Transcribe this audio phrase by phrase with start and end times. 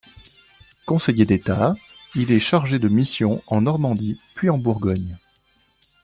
[0.87, 1.75] Conseiller d'État,
[2.15, 5.15] il est chargé de missions en Normandie puis en Bourgogne.